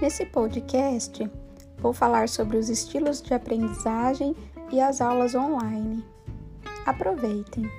Nesse 0.00 0.24
podcast, 0.24 1.30
vou 1.76 1.92
falar 1.92 2.26
sobre 2.26 2.56
os 2.56 2.70
estilos 2.70 3.20
de 3.20 3.34
aprendizagem 3.34 4.34
e 4.72 4.80
as 4.80 5.00
aulas 5.02 5.34
online. 5.34 6.02
Aproveitem! 6.86 7.70